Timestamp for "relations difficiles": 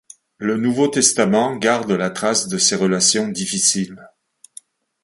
2.75-4.09